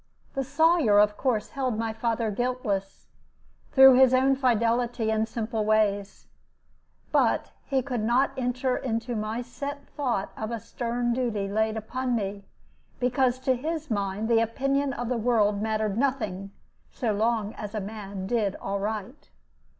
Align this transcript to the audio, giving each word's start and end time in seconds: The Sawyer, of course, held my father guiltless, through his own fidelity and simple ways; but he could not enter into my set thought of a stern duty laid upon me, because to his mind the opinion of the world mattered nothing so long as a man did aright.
The 0.33 0.43
Sawyer, 0.43 0.97
of 0.97 1.15
course, 1.15 1.49
held 1.49 1.77
my 1.77 1.93
father 1.93 2.31
guiltless, 2.31 3.05
through 3.71 3.93
his 3.93 4.15
own 4.15 4.35
fidelity 4.35 5.11
and 5.11 5.27
simple 5.27 5.63
ways; 5.63 6.25
but 7.11 7.51
he 7.67 7.83
could 7.83 8.01
not 8.01 8.31
enter 8.35 8.75
into 8.75 9.15
my 9.15 9.43
set 9.43 9.85
thought 9.89 10.31
of 10.35 10.49
a 10.49 10.59
stern 10.59 11.13
duty 11.13 11.47
laid 11.47 11.77
upon 11.77 12.15
me, 12.15 12.45
because 12.99 13.37
to 13.41 13.53
his 13.55 13.91
mind 13.91 14.27
the 14.27 14.39
opinion 14.41 14.91
of 14.93 15.07
the 15.07 15.17
world 15.19 15.61
mattered 15.61 15.99
nothing 15.99 16.49
so 16.89 17.11
long 17.13 17.53
as 17.53 17.75
a 17.75 17.79
man 17.79 18.25
did 18.25 18.55
aright. 18.59 19.29